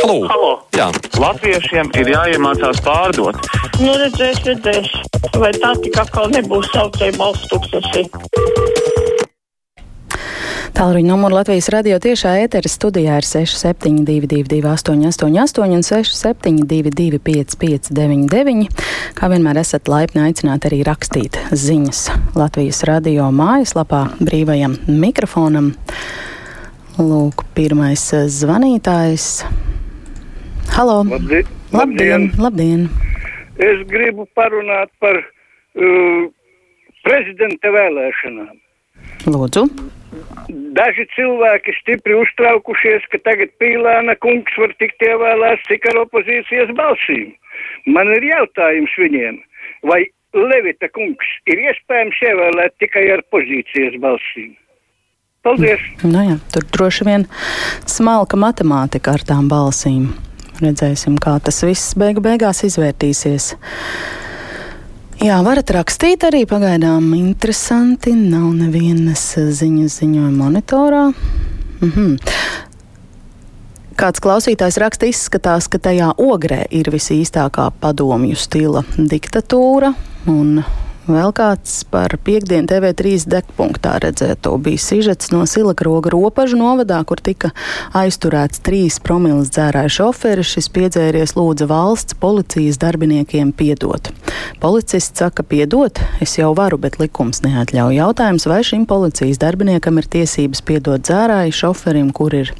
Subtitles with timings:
[0.00, 0.20] Halo!
[0.32, 0.52] Halo.
[0.72, 0.86] Jā.
[1.20, 3.36] Latviešiem ir jāiemācās pārdot.
[3.82, 4.88] Nu, redzēs, redzēs.
[5.36, 8.06] Vai tā tik atkal nebūs saucēja balsts tūkstoši?
[10.80, 18.84] Tālruņa numuru Latvijas radio tiešā ēteras studijā ir 6722, 888, un 672, 559,
[19.20, 22.06] kā vienmēr esat laipni aicināti arī rakstīt ziņas
[22.40, 25.74] Latvijas radio mājaslapā brīvajam mikrofonam.
[26.96, 28.06] Lūk, pirmais
[28.40, 29.34] zvanītājs.
[30.80, 31.04] Halo!
[31.04, 31.44] Labdien!
[31.72, 32.22] Labdien!
[32.40, 32.84] labdien.
[33.60, 36.22] Es gribu parunāt par uh,
[37.04, 38.54] prezidenta vēlēšanām.
[39.28, 39.66] Lūdzu!
[40.78, 47.36] Daži cilvēki stipri uztraukušies, ka tagad Pīlāna kungs var tikt ievēlēts tikai ar opozīcijas balsīm.
[47.84, 49.36] Man ir jautājums viņiem,
[49.92, 50.00] vai
[50.32, 54.56] Levita kungs ir iespējams ievēlēt tikai ar pozīcijas balsīm?
[55.44, 55.84] Paldies!
[56.08, 57.28] Nu jā, tur droši vien
[57.84, 60.08] smalka matemātika ar tām balsīm.
[60.60, 63.54] Redzēsim, kā tas viss beigu beigās izvērtīsies.
[65.20, 67.10] Jā, varat rakstīt arī pagaidām.
[67.16, 68.14] Interesanti.
[68.16, 71.02] Nav nevienas ziņas ziņojuma monitorā.
[71.80, 72.14] Mhm.
[74.00, 79.92] Kāds klausītājs raksta, izskatās, ka tajā ogrē ir visīstākā padomju stila diktatūra.
[80.32, 80.62] Un
[81.14, 87.50] vēl kāds par piekdienu TV3 degpunktā redzēto bija sižets no Silakroga robežu novadā, kur tika
[87.96, 90.50] aizturēts trīs promils dzērāja šoferis.
[90.54, 94.10] Šis piedzēries lūdza valsts policijas darbiniekiem piedot.
[94.62, 97.98] Policists saka, piedot, es jau varu, bet likums neatļauj.
[98.00, 102.54] Jautājums, vai šim policijas darbiniekam ir tiesības piedot dzērāju šoferim, kur ir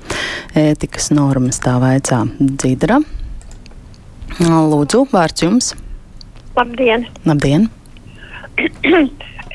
[0.58, 3.00] ētikas normas, tā vaicā Dzidra.
[4.40, 5.74] Lūdzu, vārds jums.
[6.56, 7.06] Labdien!
[7.26, 7.70] Labdien!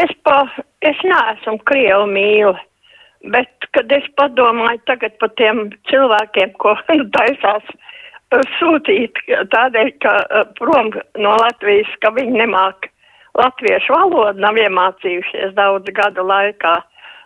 [0.04, 0.38] Es, pa,
[0.86, 2.56] es neesmu krievu mīlu,
[3.34, 6.76] bet, kad es padomāju tagad par tiem cilvēkiem, ko
[7.18, 9.22] taisās uh, sūtīt
[9.54, 12.90] tādēļ, ka uh, prom no Latvijas, ka viņi nemāk
[13.36, 16.76] latviešu valodu, nav iemācījušies daudz gadu laikā.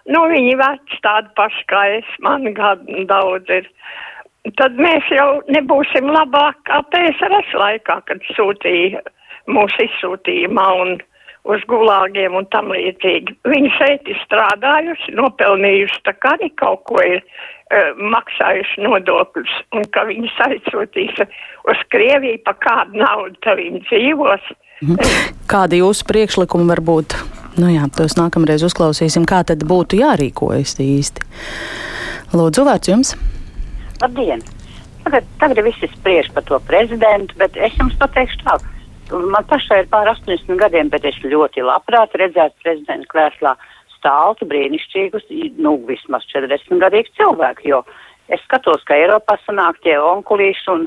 [0.09, 3.67] Nu, viņi veci tādi paši kā es, man gadu daudz ir.
[4.57, 9.03] Tad mēs jau nebūsim labāk kā PSRS laikā, kad sūtīja,
[9.51, 10.97] mūs izsūtīja maunu
[11.47, 13.37] uz gulāgiem un tam līdzīgi.
[13.47, 19.87] Viņi šeit ir strādājuši, nopelnījuši tā kā arī kaut ko ir uh, maksājuši nodokļus, un
[19.93, 24.51] ka viņi aizsūtīs uz Krieviju pa kādu naudu, tad viņi dzīvos.
[25.51, 27.17] Kādi jūsu priekšlikumi var būt?
[27.59, 31.25] Nu jā, tos nākamreiz uzklausīsim, kā tad būtu jārīkojas īsti.
[32.35, 33.15] Lūdzu, vārds jums!
[33.99, 34.43] Labdien!
[35.03, 38.59] Tagad, tagad visi spriež par to prezidentu, bet es jums pateikšu tā
[39.11, 43.55] Man pašai ir pār 80 gadiem, bet es ļoti labprāt redzētu prezidenta krēslā
[43.97, 45.25] stāstu brīnišķīgus,
[45.59, 47.81] nu, vismaz 40 gadīgus cilvēkus, jo
[48.29, 50.85] es skatos, ka Eiropā sanāk tie onkulīši un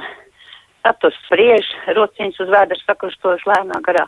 [0.83, 1.67] status spriež,
[1.99, 4.07] rociņas uz vēders sakrustoši lēnā garā.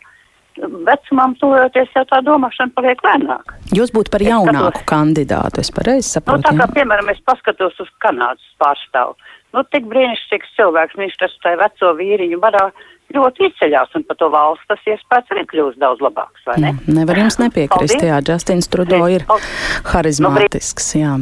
[0.87, 3.55] Vecumam tuvojoties jau tā domāšana paliek lēnāk.
[3.75, 6.43] Jūs būtu par jaunāku skatos- kandidātu, es pareizi Nu, saprotu.
[6.47, 6.75] tā kā, jā?
[6.79, 9.17] piemēram, es paskatos uz Kanādas pārstāvu.
[9.53, 12.71] Nu, tik brīnišķīgs cilvēks, viņš tas tai veco vīriņu barā
[13.15, 16.73] ļoti izceļās, un par to valsts tas iespējas arī kļūst daudz labāks, vai ne?
[16.75, 18.09] Mm, Nevar jums nepiekrist, Paldies.
[18.11, 19.85] jā, Justins Trudo ir Paldies.
[19.93, 21.19] harizmātisks, jā.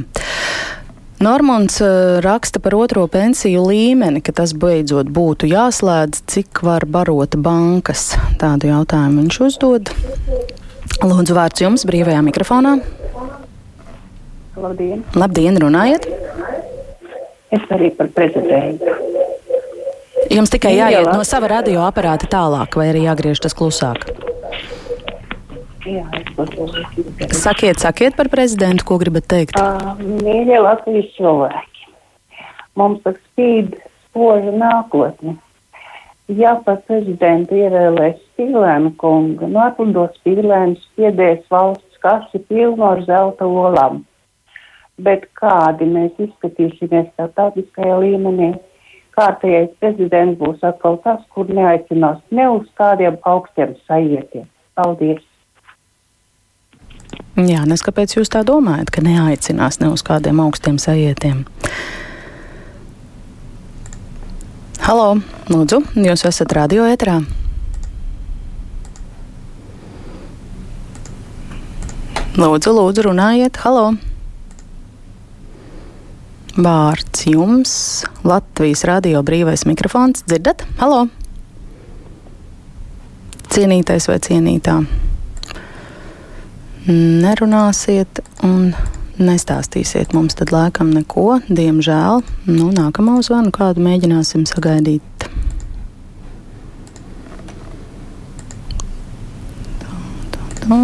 [1.23, 7.37] Normons eh, raksta par otro pensiju līmeni, ka tas beidzot būtu jāslēdz, cik var barot
[7.39, 8.17] bankas.
[8.43, 9.93] Tādu jautājumu viņš uzdod.
[11.03, 12.75] Lūdzu, vārds jums brīvajā mikrofonā.
[14.59, 15.05] Labdien!
[15.15, 16.09] Labdien, runājiet!
[17.53, 18.91] Es arī par prezidentu.
[20.31, 20.91] Jums tikai Jā.
[20.93, 24.07] jāiet no sava radioaparāta tālāk, vai arī jāgriež tas klusāk.
[25.83, 26.05] Jā.
[27.35, 29.57] Sakiet, sakiet par prezidentu, ko gribat teikt.
[29.59, 31.89] Uh, Mīļie Latvijas cilvēki,
[32.79, 33.75] mums tas spīd
[34.13, 35.37] spoža nākotne.
[36.31, 43.49] Ja par prezidentu ievēlēs Spīlēnu kungu, nu atlidos Spīlēnu spiedēs valsts kasi pilnu ar zelta
[43.49, 44.05] olām.
[45.03, 48.53] Bet kādi mēs izskatīsimies starptautiskajā līmenī?
[49.13, 54.47] Kārtējais prezidents būs atkal tas, kur neaicinās ne uz kādiem augstiem sajietiem.
[54.79, 55.21] Paldies!
[57.37, 61.45] Jā, nes kāpēc jūs tā domājat, ka neaicinās ne uz kādiem augstiem sajietiem?
[64.83, 65.21] Halo,
[65.53, 67.21] lūdzu, jūs esat radio ētrā.
[72.33, 73.93] Lūdzu, lūdzu, runājiet, halo!
[76.53, 77.75] Vārds jums,
[78.29, 80.67] Latvijas radio brīvais mikrofons, dzirdat?
[80.83, 81.07] Halo!
[83.53, 84.79] Cienītais vai cienītā?
[86.89, 88.75] Nerunāsiet un
[89.23, 92.23] Nestāstīsiet mums tad laikam neko, diemžēl.
[92.49, 95.27] Nu, nākamo zvanu kādu mēģināsim sagaidīt.
[99.83, 99.93] Tā,
[100.33, 100.81] tā, tā.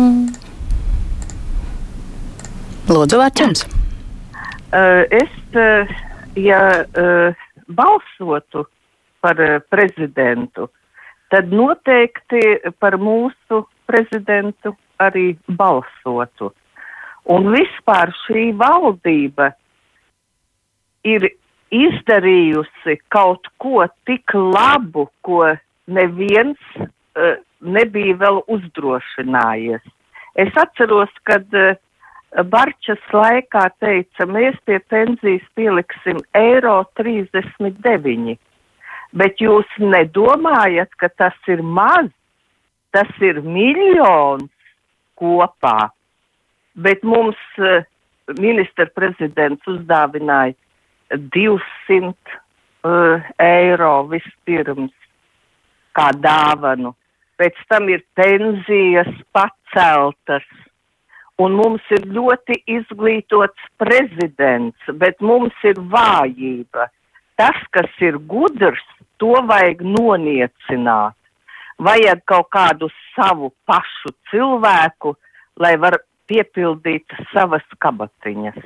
[2.93, 3.65] Lūdzu, vārds jums!
[4.69, 5.38] Uh, es,
[6.39, 7.35] ja uh,
[7.69, 8.67] balsotu
[9.21, 10.69] par uh, prezidentu,
[11.33, 12.41] tad noteikti
[12.79, 16.53] par mūsu prezidentu arī balsotu.
[17.29, 19.51] Un vispār šī valdība
[21.05, 21.29] ir
[21.75, 25.45] izdarījusi kaut ko tik labu, ko
[25.87, 29.85] neviens uh, nebija vēl uzdrošinājies.
[30.39, 31.77] Es atceros, kad uh,
[32.29, 38.37] Barčas laikā teica, mēs pie pensijas pieliksim eiro 39,
[39.17, 42.11] bet jūs nedomājat, ka tas ir maz,
[42.93, 44.51] tas ir miljons
[45.17, 45.89] kopā.
[46.77, 47.81] Bet mums uh,
[48.37, 50.55] ministra prezidents uzdāvināja
[51.33, 52.13] 200 uh,
[52.85, 54.93] eh, eiro vispirms
[55.97, 56.93] kā dāvanu.
[57.41, 60.45] Pēc tam ir pensijas paceltas,
[61.43, 66.89] un mums ir ļoti izglītots prezidents, bet mums ir vājība.
[67.39, 68.83] Tas, kas ir gudrs,
[69.23, 71.15] to vajag noniecināt.
[71.79, 75.15] Vajag kaut kādu savu pašu cilvēku,
[75.63, 78.59] lai var piepildīt savas kabatiņas.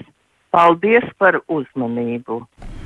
[0.53, 2.41] Paldies par uzmanību!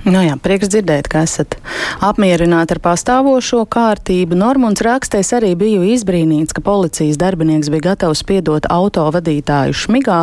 [0.06, 1.56] Nu jā, prieks dzirdēt, ka esat
[2.05, 4.37] apmierināti ar pastāvošo kārtību.
[4.38, 10.20] Normons rakstēs arī biju izbrīnīts, ka policijas darbinieks bija gatavs piedot auto vadītāju šmigā,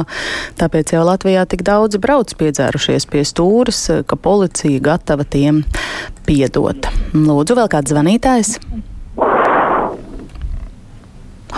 [0.61, 5.65] tāpēc jau Latvijā tik daudz brauc piedzērušies pie stūras, ka policija gatava tiem
[6.23, 6.87] piedot.
[7.11, 8.55] Lūdzu, vēl kāds zvanītājs?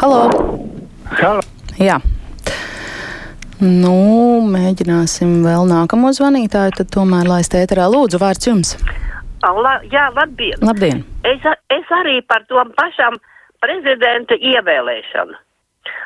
[0.01, 0.25] Halo!
[1.13, 1.45] Halo.
[1.78, 2.01] Jā,
[3.66, 7.88] Nu, mēģināsim vēl nākamo zvanītāju, tad tomēr laist ēterā.
[7.90, 8.76] Lūdzu, vārds jums.
[9.42, 10.62] La, jā, labdien.
[10.66, 11.02] Labdien.
[11.26, 11.42] Es,
[11.74, 13.18] es arī par to pašam
[13.64, 15.38] prezidenta ievēlēšanu.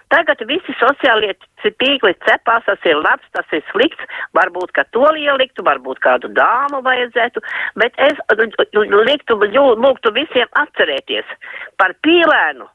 [0.10, 4.08] Tagad visi sociālie tīkli cepās, tas ir labs, tas ir slikts,
[4.38, 7.44] varbūt, ka to ieliktu, varbūt kādu dāmu vajadzētu,
[7.80, 9.38] bet es liktu,
[9.84, 11.36] lūgtu visiem atcerēties
[11.78, 12.66] par pīlēnu,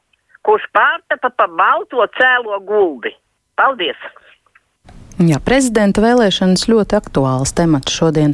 [0.47, 3.11] kurš pārtapa pa balto cēlo gulbi.
[3.59, 3.99] Paldies!
[5.15, 8.33] Jā, prezidenta vēlēšanas ļoti aktuāls temats šodien.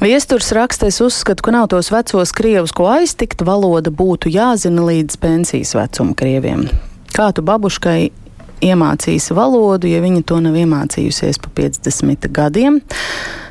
[0.00, 5.18] Viesturs raksta, es uzskatu, ka nav tos vecos krievus, ko aiztikt, valoda būtu jāzina līdz
[5.20, 6.68] pensijas vecuma krieviem.
[7.12, 8.12] Kā tu babuškai
[8.64, 12.80] iemācīsi valodu, ja viņa to nav iemācījusies pa 50 gadiem?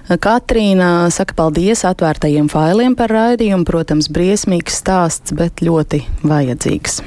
[0.08, 3.68] Katrīna saka paldies atvērtajiem failiem par raidījumu.
[3.68, 7.02] Protams, briesmīgs stāsts, bet ļoti vajadzīgs.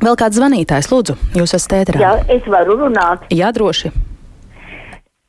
[0.00, 2.00] Vēl kāds zvanītājs, lūdzu, jūs esat ēterā.
[2.00, 3.28] Jā, es varu runāt.
[3.32, 3.92] Jā, droši.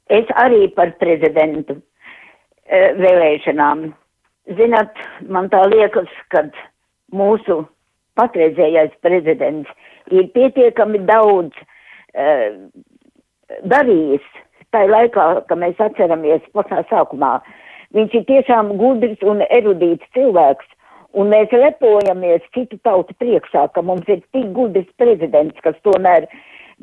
[0.10, 3.90] Es arī par prezidentu e, vēlēšanām.
[4.56, 6.46] Zināt, man tā liekas, ka
[7.12, 7.66] mūsu
[8.16, 9.70] patreizējais prezidents
[10.12, 11.52] ir pietiekami daudz
[12.16, 12.28] e,
[13.68, 14.24] darījis.
[14.72, 17.38] Tā laikā, kad mēs atceramies pašā sākumā,
[17.96, 20.68] viņš ir tiešām gudrs un erudīts cilvēks.
[21.18, 26.28] Un mēs lepojamies citu tautu priekšā, ka mums ir tik gudrs prezidents, kas tomēr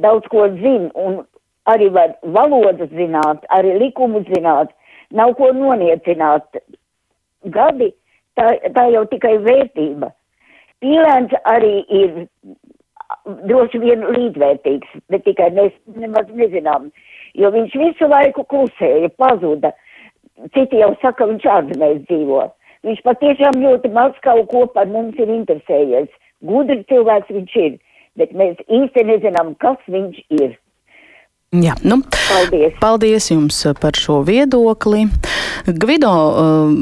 [0.00, 1.20] daudz ko zina un
[1.70, 4.72] arī var valodas zināt, arī likumus zināt,
[5.10, 6.60] nav ko noniecināt.
[7.54, 7.90] Gadi,
[8.38, 10.10] tā, tā jau tikai vērtība.
[10.84, 12.26] Pīlēns arī ir
[13.48, 16.90] droši vien līdzvērtīgs, bet tikai mēs nemaz nezinām,
[17.38, 19.72] jo viņš visu laiku klusēja, pazuda.
[20.56, 22.42] Citi jau saka, viņš ārzemēs dzīvo.
[22.84, 26.10] Viņš patiešām ļoti maz kaut ko par mums ir interesējies.
[26.44, 27.78] Gudri cilvēks viņš ir,
[28.20, 30.58] bet mēs īsti nezinām, kas viņš ir.
[31.54, 32.74] Jā, nu, paldies.
[32.82, 35.04] paldies jums par šo viedokli.
[35.66, 36.72] Gvido uh,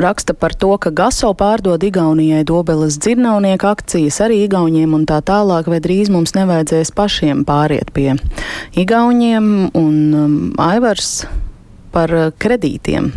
[0.00, 5.66] raksta par to, ka Gaso pārdod Igaunijai dobeles dzirnavnieku akcijas arī Igauniem un tā tālāk,
[5.72, 8.14] vai drīz mums nevajadzēs pašiem pāriet pie
[8.78, 11.24] Igauniem un um, Aivars
[11.94, 13.10] par kredītiem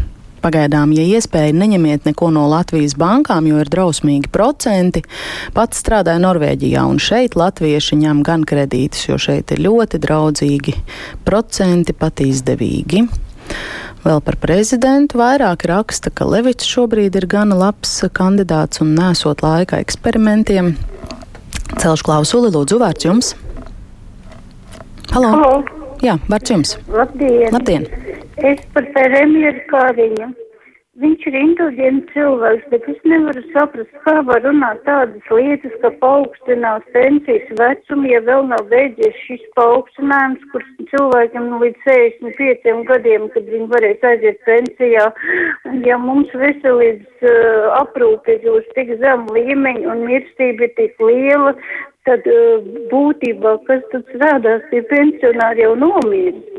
[0.44, 5.02] Pagaidām, ja iespēja, neņemiet neko no Latvijas bankām, jo ir drausmīgi procenti.
[5.56, 10.76] Pats strādāja Norvēģijā, un šeit latvieši ņem gan kredītus, jo šeit ir ļoti draudzīgi
[11.26, 13.08] procenti, pat izdevīgi.
[14.06, 19.82] Vēl par prezidentu vairāk raksta, ka Levits šobrīd ir gana labs kandidāts un nesot laika
[19.84, 20.76] eksperimentiem.
[21.82, 23.34] Celšu klausuli, lūdzu, vārds jums.
[25.12, 25.34] Halo!
[25.34, 25.87] Halo.
[26.06, 26.76] Jā, vārds jums.
[26.94, 27.48] Labdien!
[27.54, 27.88] Labdien.
[28.46, 30.34] Es par premjeru Kāriņu
[30.98, 36.88] Viņš ir inteliģents cilvēks, bet es nevaru saprast, kā var runāt tādas lietas, ka paaugstinās
[36.96, 43.46] pensijas vecumu, ja vēl nav beidzies šis paaugstinājums, kurš cilvēkiem nu, līdz 65 gadiem, kad
[43.54, 45.06] viņi varēs aiziet pensijā.
[45.70, 50.98] Un ja mums veselības uh, aprūpe ir uz tik zemu līmeņu un mirstība ir tik
[50.98, 51.54] liela,
[52.08, 56.54] tad uh, būtībā, kas tad strādās, tie pensionāri jau nomirst.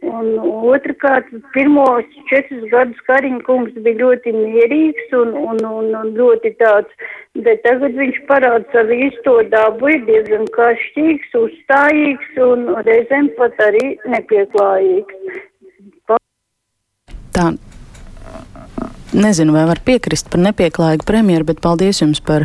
[0.00, 6.54] Un otrkārt, pirmos četrus gadus Kariņa kungs bija ļoti mierīgs un, un, un, un ļoti
[6.62, 7.04] tāds,
[7.44, 13.90] bet tagad viņš parāda savu īsto dabu, ir diezgan kašķīgs, uzstājīgs un reizēm pat arī
[14.08, 15.42] nepieklājīgs.
[17.36, 17.52] Tā
[19.10, 22.44] Nezinu, vai var piekrist par nepieklājīgu premjeru, bet paldies jums par,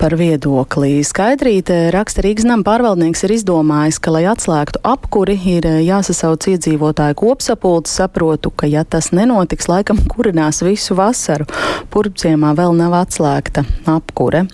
[0.00, 0.96] par viedokli.
[1.06, 7.18] Skaidrīte raksta Rīgas nama pārvaldnieks ir izdomājis, ka, lai atslēgtu apkuri, ir eh, jāsasauc iedzīvotāju
[7.20, 7.94] kopsapulcs.
[7.94, 11.46] Saprotu, ka ja tas nenotiks, laikam kurinās visu vasaru.
[11.94, 13.62] Purpciemā vēl nav atslēgta
[13.94, 14.48] apkure.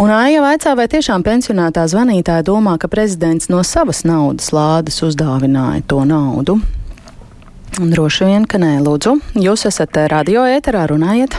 [0.00, 5.84] Un Aija vaicā, vai tiešām pensionētā zvanītāja domā, ka prezidents no savas naudas lādes uzdāvināja
[5.92, 6.58] to naudu.
[7.74, 9.16] Droši vien, ka nē, lūdzu.
[9.42, 11.34] Jūs esat eh, radio ēterā, runājiet.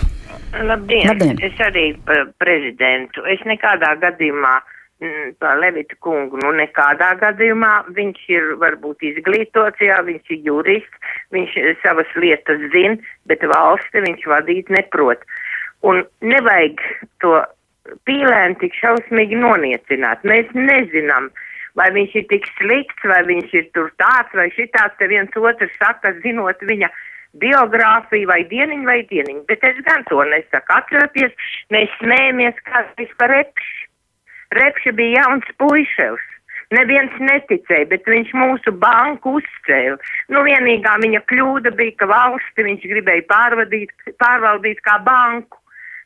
[0.53, 1.07] Labdien.
[1.09, 1.39] Labdien.
[1.43, 3.23] Es arī par prezidentu.
[3.31, 4.53] Es nekādā gadījumā
[5.01, 11.11] mm, par Levitu kungu, nu nekādā gadījumā viņš ir varbūt izglītots, jā, viņš ir jurists,
[11.35, 12.97] viņš savas lietas zina,
[13.29, 15.25] bet valsti viņš vadīt neprot.
[15.87, 16.81] Un nevajag
[17.23, 17.39] to
[18.09, 20.25] pīlēnu tik šausmīgi noniecināt.
[20.27, 21.46] Mēs nezinām, uh,
[21.77, 25.75] vai viņš ir tik slikts, vai viņš ir tur tāds vai šitāds, te viens otrs
[25.81, 26.89] saka, zinot viņa
[27.37, 30.73] biogrāfiju vai dieniņu vai dieniņu, bet es gan to nesaku.
[30.79, 31.35] Atcerieties,
[31.73, 33.85] mēs smējamies kādreiz par repšu.
[34.57, 36.33] Repša bija jauns puiševs.
[36.75, 39.95] Neviens neticēja, bet viņš mūsu banku uzcēla.
[40.33, 45.61] Nu, vienīgā viņa kļūda bija, ka valsti viņš gribēja pārvaldīt kā banku.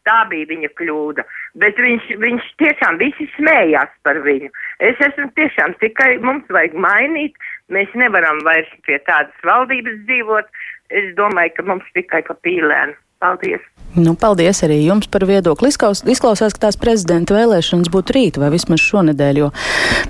[0.09, 1.25] Tā bija viņa kļūda.
[1.61, 4.49] Bet viņš, viņš tiešām visi smējās par viņu.
[4.81, 7.37] Es esmu tiešām tikai, mums vajag mainīt.
[7.69, 10.49] Mēs nevaram vairs pie tādas valdības dzīvot.
[10.89, 12.97] Es domāju, ka mums tikai pa pīlēnu.
[13.21, 13.61] Paldies!
[13.91, 15.67] Nu, paldies arī jums par viedokli.
[15.67, 19.49] Izklaus, izklausās, ka tās prezidenta vēlēšanas būtu rīt vai vismaz šonedēļ, jo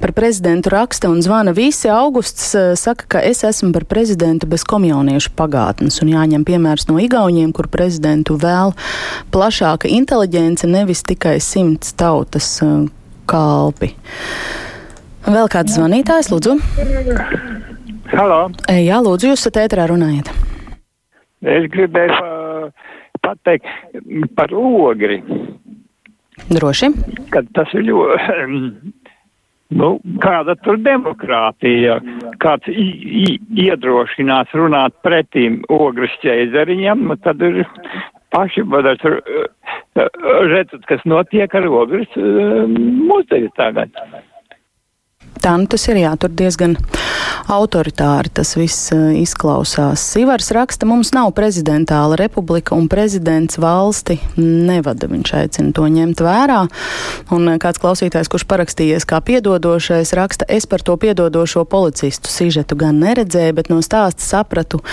[0.04, 1.90] par prezidentu raksta un zvana visi.
[1.90, 7.00] Augusts uh, saka, ka es esmu par prezidentu bez komjauniešu pagātnes un jāņem piemērs no
[7.02, 8.76] igauņiem, kur prezidentu vēl
[9.34, 12.86] plašāka inteliģence, nevis tikai simts tautas uh,
[13.26, 13.96] kalpi.
[15.26, 16.60] Vēl kāds zvanītājs, lūdzu?
[18.14, 18.44] Halo.
[18.70, 20.30] Jā, lūdzu, jūs esat ētrā runājat.
[21.42, 22.41] Es gribēju
[23.26, 23.68] pateikt
[24.36, 25.22] par ogri.
[26.52, 26.92] Droši.
[27.34, 28.92] Kad tas ir ļoti.
[29.72, 31.94] Nu, kāda tur demokrātija,
[32.44, 37.62] kāds iedrošinās runāt pretīm ogres ķēzariņam, nu, tad ir
[38.36, 39.06] paši, bet
[39.96, 43.96] redzat, kas notiek ar ogres muzeju tagad.
[45.42, 46.76] Tā nu tas ir jā, tur diezgan
[47.52, 50.04] autoritāri tas viss izklausās.
[50.22, 55.10] Ivars raksta, mums nav prezidentāla republika un prezidents valsti nevada.
[55.12, 56.60] Viņš aicina to ņemt vērā.
[57.34, 63.02] Un kāds klausītājs, kurš parakstījies kā piedodošais, raksta, es par to piedodošo policistu sižetu gan
[63.02, 64.84] neredzēju, bet no stāsta sapratu,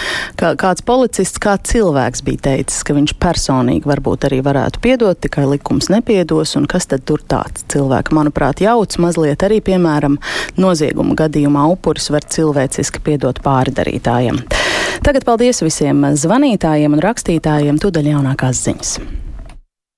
[0.40, 5.46] ka kāds policists, kā cilvēks bija teicis, ka viņš personīgi varbūt arī varētu piedot, tikai
[5.52, 10.18] likums nepiedos, un kas tad tur tāds cilvēks, manuprāt, jauc mazliet arī, piemēram,
[10.56, 14.42] nozieguma gadījumā upuris var cilvēciski piedot pārdarītājiem.
[15.04, 18.98] Tagad paldies visiem zvanītājiem un rakstītājiem, tūdaļ jaunākās ziņas.